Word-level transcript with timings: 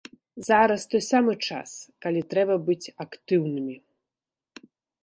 Зараз 0.45 0.85
той 0.93 1.03
самы 1.09 1.33
час, 1.49 1.69
калі 2.07 2.25
трэба 2.33 2.55
быць 2.71 2.91
актыўнымі. 3.07 3.75